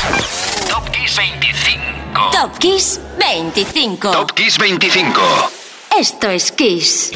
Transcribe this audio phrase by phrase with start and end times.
[0.00, 2.32] Top Kiss 25.
[2.32, 4.00] Top Kiss 25.
[4.00, 5.50] Top Kiss 25.
[5.98, 7.12] Esto es Kiss.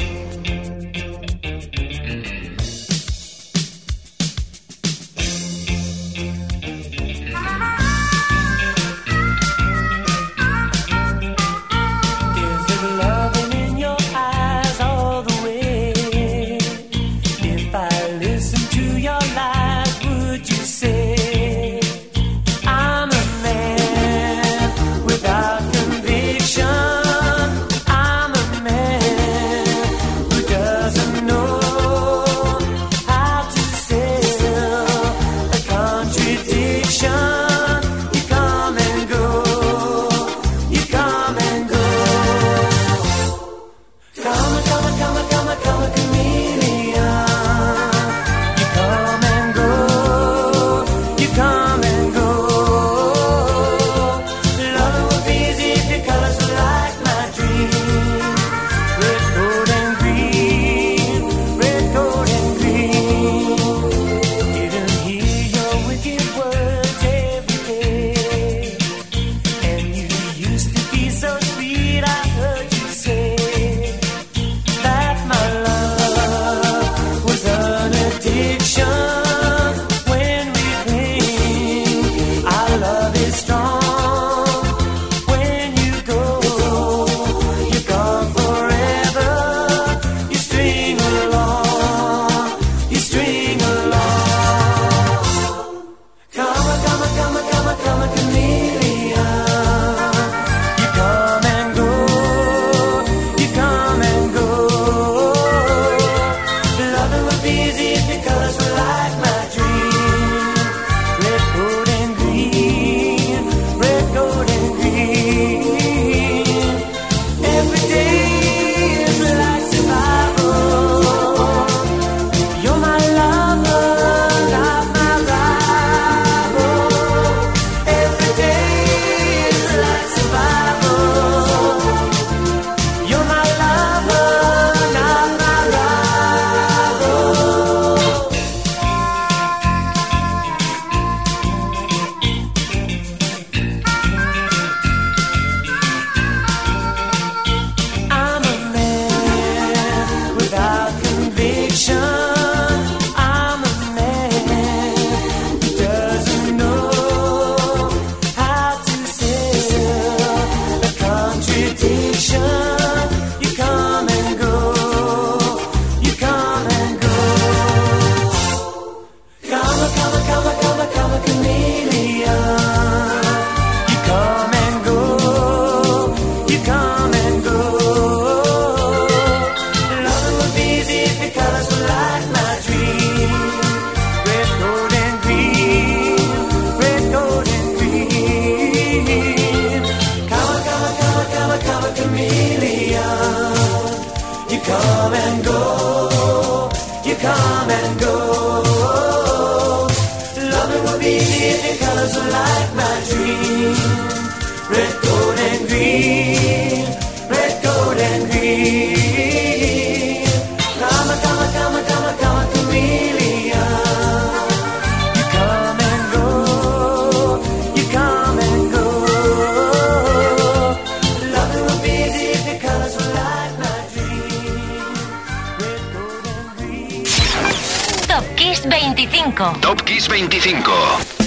[229.60, 231.23] Top Kiss 25.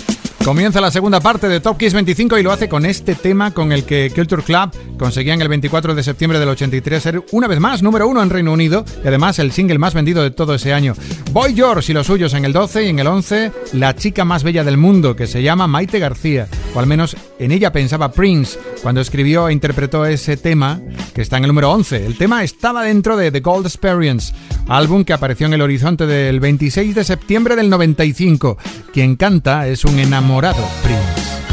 [0.47, 3.73] Comienza la segunda parte de Top Kiss 25 y lo hace con este tema con
[3.73, 7.83] el que Culture Club conseguían el 24 de septiembre del 83 ser una vez más
[7.83, 10.93] número uno en Reino Unido y además el single más vendido de todo ese año.
[11.33, 14.43] Boy George y los suyos en el 12 y en el 11 la chica más
[14.43, 18.59] bella del mundo que se llama Maite García, o al menos en ella pensaba Prince
[18.81, 20.81] cuando escribió e interpretó ese tema
[21.13, 22.05] que está en el número 11.
[22.05, 24.33] El tema estaba dentro de The Gold Experience,
[24.67, 28.57] álbum que apareció en el horizonte del 26 de septiembre del 95.
[28.93, 31.46] Quien canta es un enamorado Prince.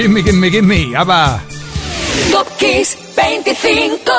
[0.00, 1.42] Gimme, gimme, gimme, ABBA.
[2.32, 4.10] Top Kiss 25.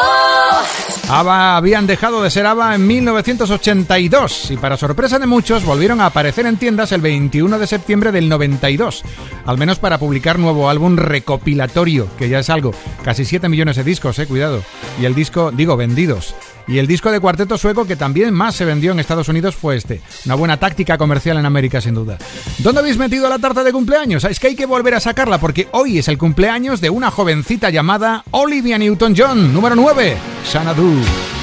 [1.10, 6.06] ABBA habían dejado de ser ABBA en 1982 y para sorpresa de muchos volvieron a
[6.06, 9.02] aparecer en tiendas el 21 de septiembre del 92,
[9.44, 13.84] al menos para publicar nuevo álbum recopilatorio, que ya es algo, casi 7 millones de
[13.84, 14.62] discos, eh, cuidado,
[15.02, 16.36] y el disco, digo, vendidos.
[16.68, 19.76] Y el disco de cuarteto sueco que también más se vendió en Estados Unidos fue
[19.76, 20.02] este.
[20.26, 22.18] Una buena táctica comercial en América, sin duda.
[22.60, 24.24] ¿Dónde habéis metido la tarta de cumpleaños?
[24.24, 27.70] Es que hay que volver a sacarla porque hoy es el cumpleaños de una jovencita
[27.70, 30.18] llamada Olivia Newton-John, número 9,
[30.52, 31.41] Xanadu.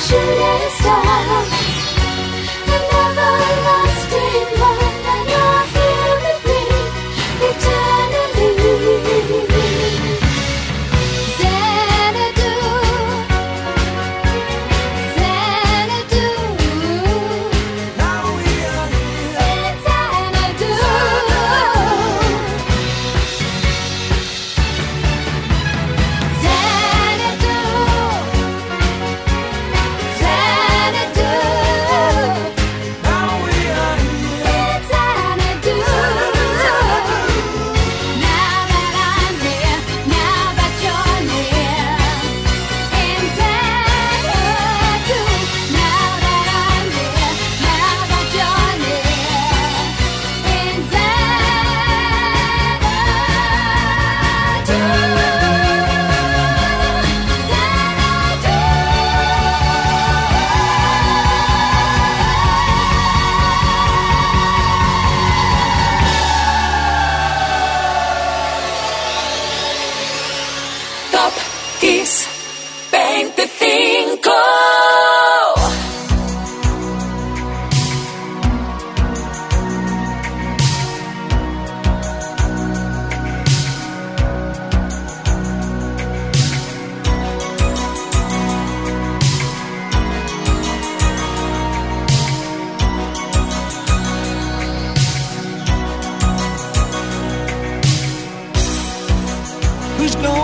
[0.00, 1.09] 是绿色。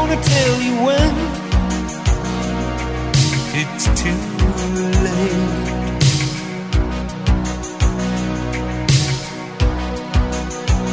[0.08, 1.14] Gonna tell you when
[3.60, 4.22] it's too
[5.04, 5.66] late?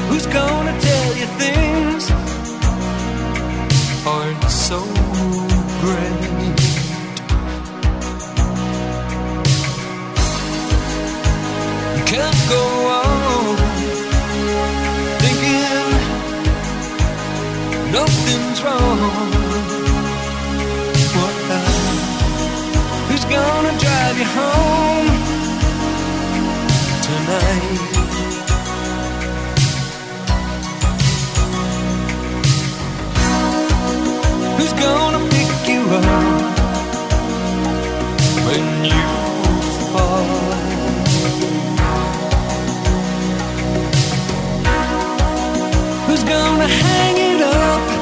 [0.09, 2.11] Who's gonna tell you things
[4.07, 4.79] aren't so
[5.83, 6.21] great?
[11.97, 12.82] You can't go
[18.63, 18.95] control.
[21.17, 21.59] What the?
[23.09, 25.07] Who's gonna drive you home
[27.07, 27.79] tonight?
[34.57, 36.05] Who's gonna pick you up
[38.45, 39.05] when you
[39.91, 40.25] fall?
[46.07, 47.92] Who's gonna hang it up?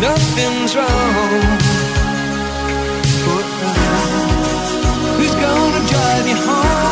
[0.00, 1.58] Nothing's wrong.
[5.16, 6.85] Who's gonna drive you home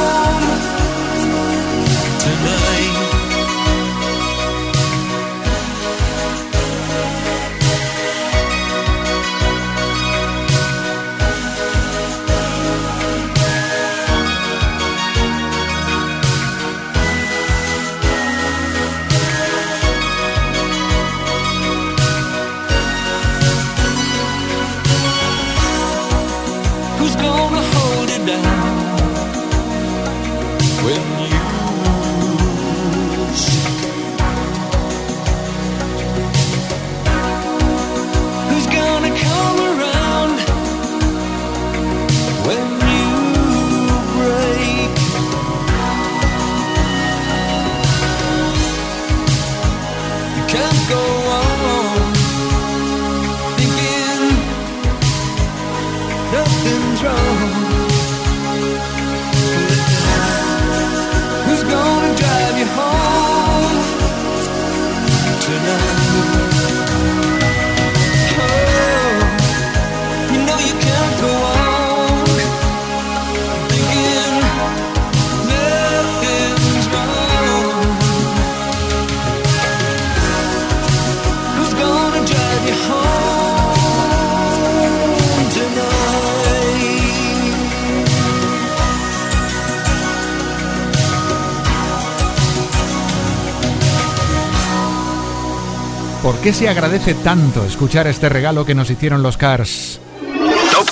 [96.25, 100.01] ¿Por qué se agradece tanto escuchar este regalo que nos hicieron los Cars?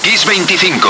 [0.02, 0.88] Kiss 25.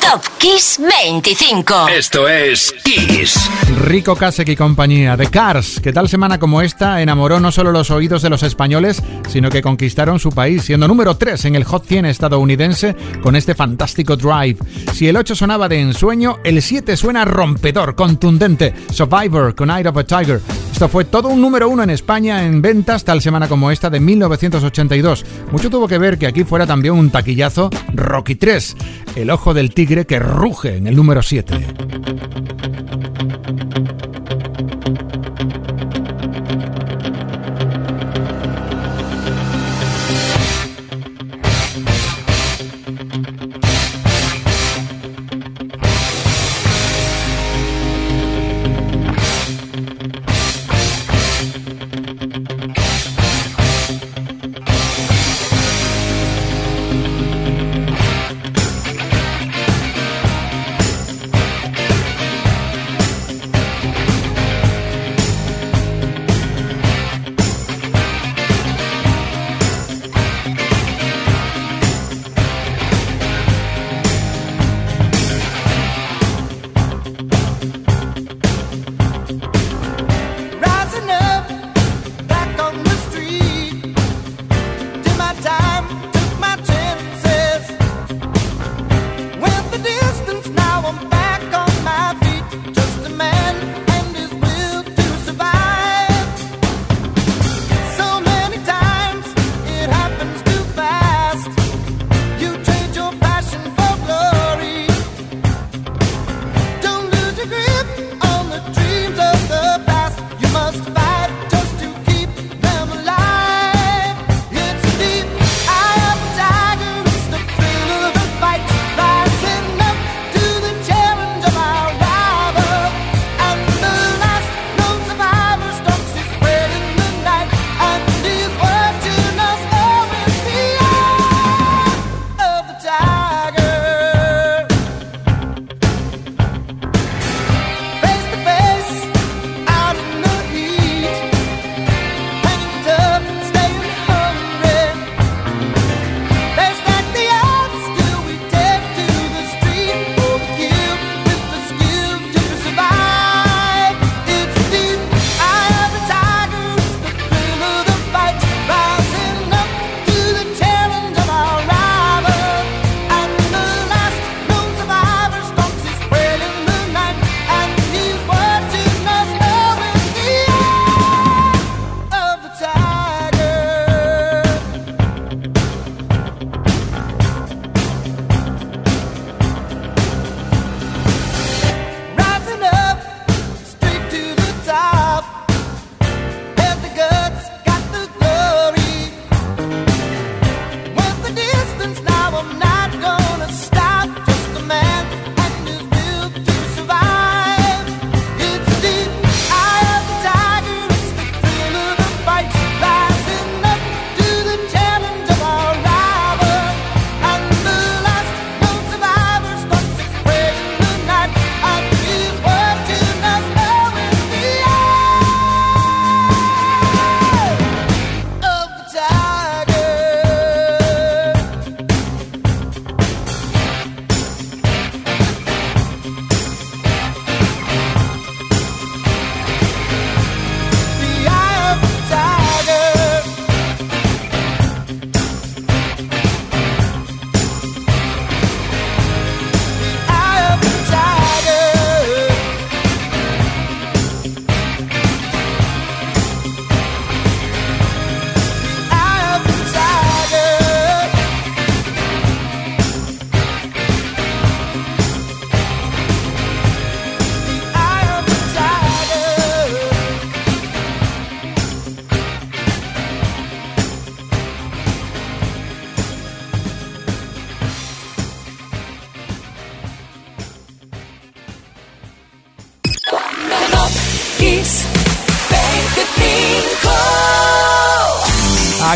[0.00, 1.88] Top Kiss 25.
[1.88, 3.50] Esto es Kiss.
[3.86, 7.90] Rico Kasek y compañía de Cars, que tal semana como esta enamoró no solo los
[7.90, 11.84] oídos de los españoles, sino que conquistaron su país, siendo número 3 en el Hot
[11.86, 14.58] 100 estadounidense con este fantástico drive.
[14.92, 18.74] Si el 8 sonaba de ensueño, el 7 suena rompedor, contundente.
[18.92, 20.40] Survivor con Eye of a Tiger.
[20.72, 24.00] Esto fue todo un número 1 en España en ventas tal semana como esta de
[24.00, 25.24] 1982.
[25.52, 28.51] Mucho tuvo que ver que aquí fuera también un taquillazo Rocky 3,
[29.16, 31.54] el ojo del tigre que ruge en el número 7.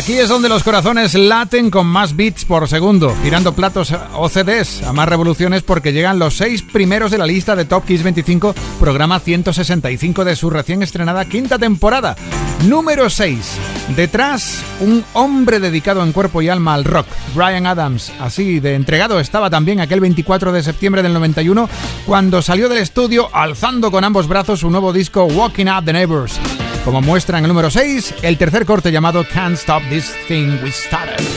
[0.07, 4.81] Aquí es donde los corazones laten con más bits por segundo, girando platos o CDs
[4.83, 8.55] a más revoluciones porque llegan los seis primeros de la lista de Top Kiss 25,
[8.79, 12.15] programa 165 de su recién estrenada quinta temporada.
[12.69, 13.37] Número 6.
[13.97, 18.13] Detrás, un hombre dedicado en cuerpo y alma al rock, Brian Adams.
[18.21, 21.67] Así de entregado estaba también aquel 24 de septiembre del 91
[22.05, 26.39] cuando salió del estudio alzando con ambos brazos su nuevo disco Walking Up the Neighbors.
[26.87, 30.71] Como muestra en el número 6, el tercer corte llamado Can't Stop This Thing We
[30.71, 31.36] Started.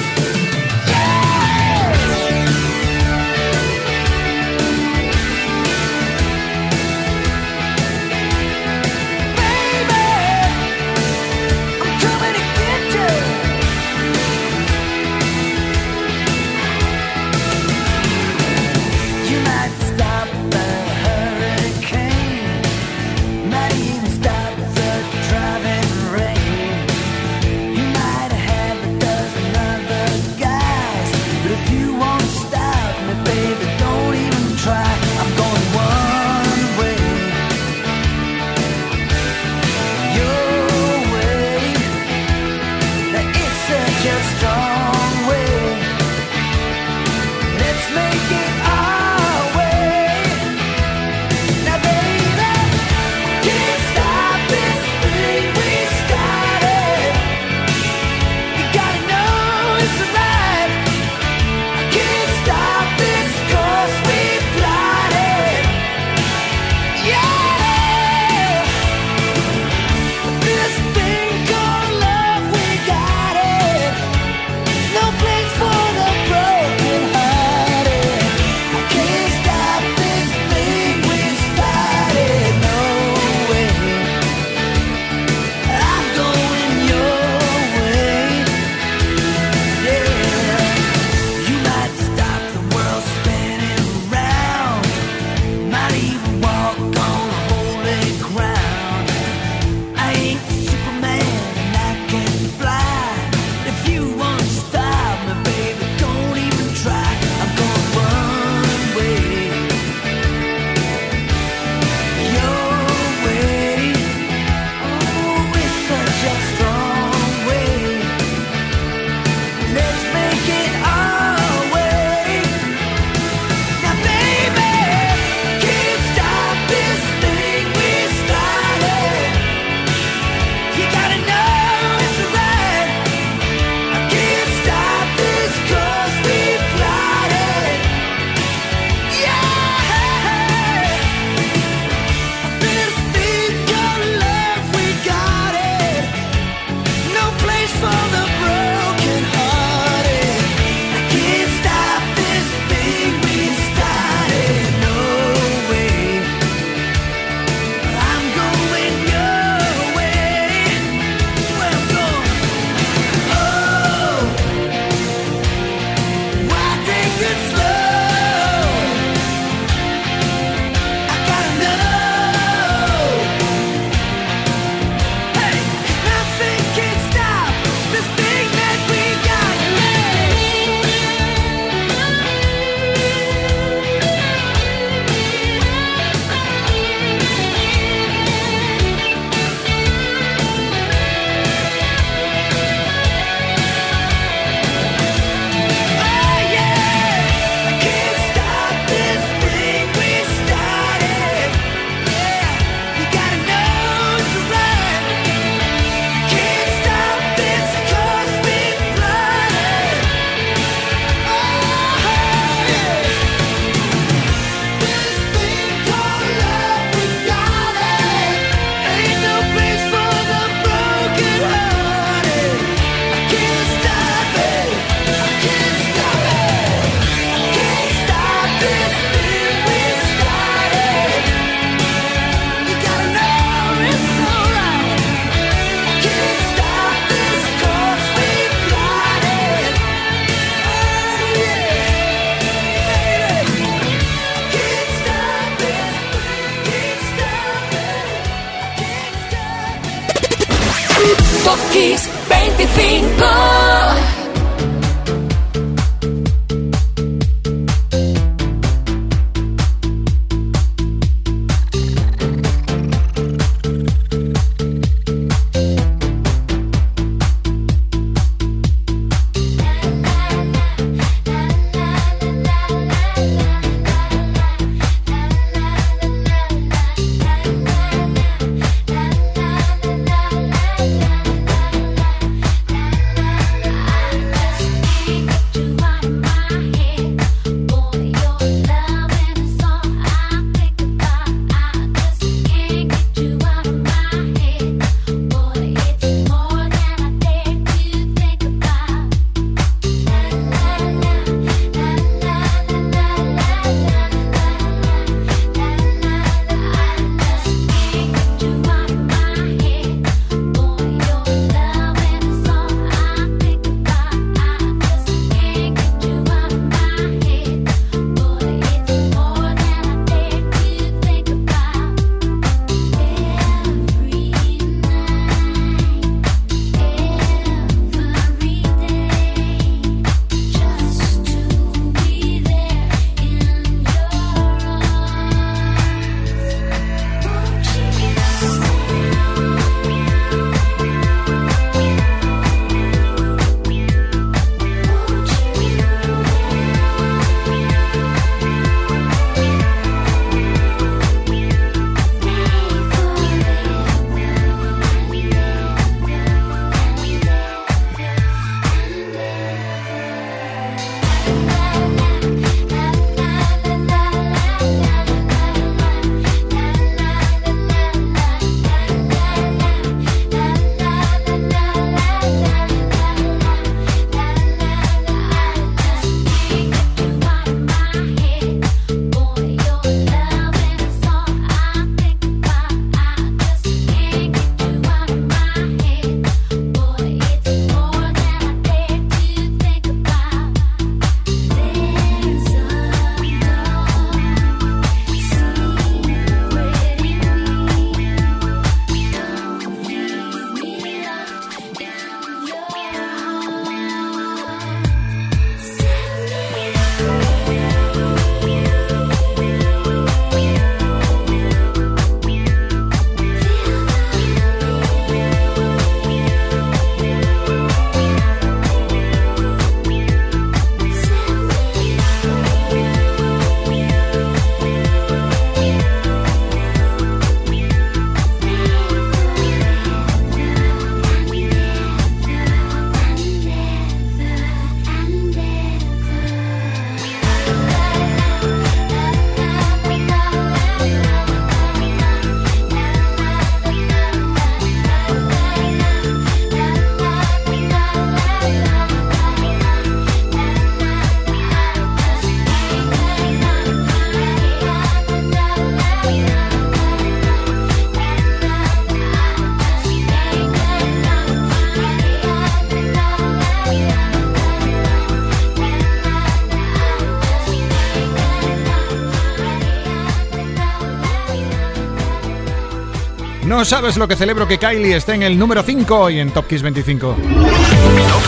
[473.51, 476.47] No sabes lo que celebro que Kylie esté en el número 5 y en Top
[476.47, 477.09] Kiss 25.
[477.09, 477.17] Top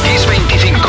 [0.03, 0.89] Kiss 25.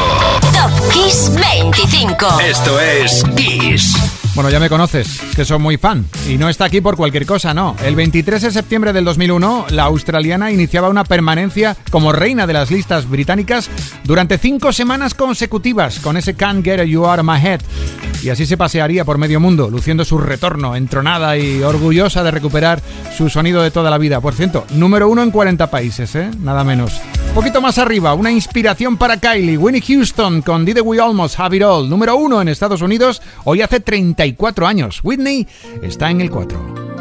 [0.51, 2.39] Top Kiss 25.
[2.41, 4.12] Esto es Kiss.
[4.35, 6.05] Bueno, ya me conoces, es que soy muy fan.
[6.27, 7.75] Y no está aquí por cualquier cosa, no.
[7.85, 12.71] El 23 de septiembre del 2001, la australiana iniciaba una permanencia como reina de las
[12.71, 13.69] listas británicas
[14.03, 17.61] durante cinco semanas consecutivas con ese Can't Get You Out of My Head.
[18.23, 22.81] Y así se pasearía por medio mundo, luciendo su retorno, entronada y orgullosa de recuperar
[23.15, 24.19] su sonido de toda la vida.
[24.19, 26.31] Por cierto, número uno en 40 países, ¿eh?
[26.39, 26.99] Nada menos.
[27.33, 31.63] Poquito más arriba, una inspiración para Kylie, Winnie Houston con Did We Almost Have It
[31.63, 34.99] All, número uno en Estados Unidos, hoy hace 34 años.
[35.03, 35.47] Whitney
[35.81, 36.92] está en el 4.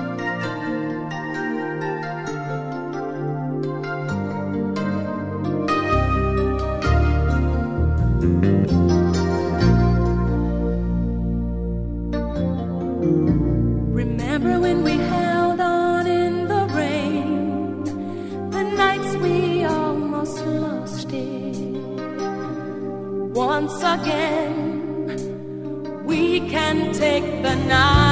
[27.03, 28.12] Take the night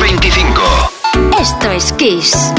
[0.00, 0.60] Top Kiss 25.
[1.40, 2.52] Esto es Kiss.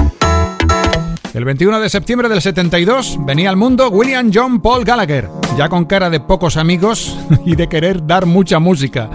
[1.34, 5.86] El 21 de septiembre del 72 venía al mundo William John Paul Gallagher, ya con
[5.86, 9.10] cara de pocos amigos y de querer dar mucha música.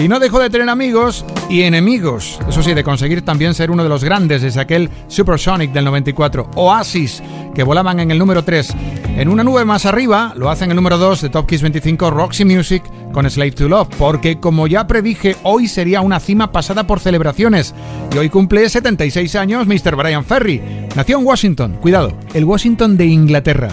[0.00, 3.82] Y no dejó de tener amigos y enemigos, eso sí, de conseguir también ser uno
[3.82, 7.22] de los grandes desde aquel Supersonic del 94, Oasis,
[7.54, 8.74] que volaban en el número 3.
[9.16, 12.44] En una nube más arriba lo hacen el número 2 de Top Kiss 25 Roxy
[12.44, 17.00] Music con Slave to Love, porque como ya predije, hoy sería una cima pasada por
[17.00, 17.74] celebraciones.
[18.14, 19.96] Y hoy cumple 76 años Mr.
[19.96, 20.60] Brian Ferry.
[20.94, 23.70] Nació en Washington, cuidado, el Washington de Inglaterra.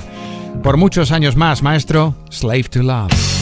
[0.63, 3.32] Por muchos años más, maestro, Slave to Love.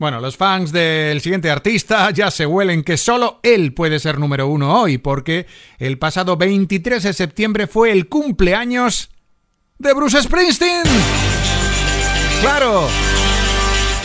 [0.00, 4.48] Bueno, los fans del siguiente artista ya se huelen que solo él puede ser número
[4.48, 5.46] uno hoy, porque
[5.78, 9.10] el pasado 23 de septiembre fue el cumpleaños
[9.78, 10.82] de Bruce Springsteen.
[12.40, 12.88] Claro,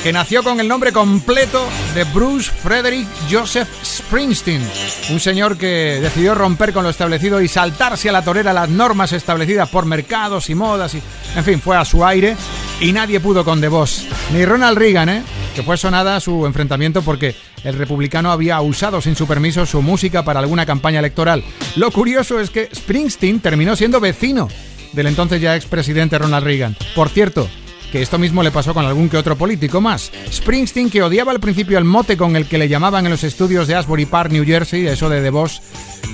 [0.03, 4.61] que nació con el nombre completo de Bruce Frederick Joseph Springsteen,
[5.09, 9.13] un señor que decidió romper con lo establecido y saltarse a la torera las normas
[9.13, 11.01] establecidas por mercados y modas, y,
[11.35, 12.35] en fin, fue a su aire
[12.81, 15.23] y nadie pudo con The Boss, ni Ronald Reagan, ¿eh?
[15.55, 20.25] que fue sonada su enfrentamiento porque el republicano había usado sin su permiso su música
[20.25, 21.43] para alguna campaña electoral.
[21.75, 24.47] Lo curioso es que Springsteen terminó siendo vecino
[24.93, 26.75] del entonces ya expresidente Ronald Reagan.
[26.95, 27.47] Por cierto,
[27.91, 30.11] que esto mismo le pasó con algún que otro político más.
[30.31, 33.67] Springsteen, que odiaba al principio el mote con el que le llamaban en los estudios
[33.67, 35.61] de Asbury Park, New Jersey, eso de The Boss,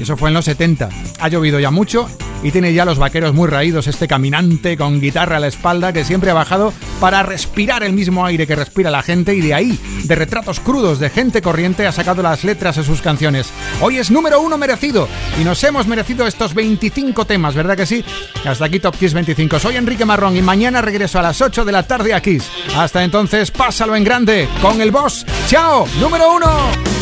[0.01, 0.89] eso fue en los 70.
[1.19, 2.09] Ha llovido ya mucho
[2.43, 6.05] y tiene ya los vaqueros muy raídos, este caminante con guitarra a la espalda que
[6.05, 9.80] siempre ha bajado para respirar el mismo aire que respira la gente y de ahí,
[10.03, 13.49] de retratos crudos de gente corriente, ha sacado las letras de sus canciones.
[13.82, 15.07] Hoy es número uno merecido
[15.39, 18.03] y nos hemos merecido estos 25 temas, ¿verdad que sí?
[18.45, 19.59] Hasta aquí Top Kiss 25.
[19.59, 22.49] Soy Enrique Marrón y mañana regreso a las 8 de la tarde a Kiss.
[22.76, 25.26] Hasta entonces, pásalo en grande con el boss.
[25.47, 25.88] ¡Chao!
[25.99, 26.97] ¡Número uno!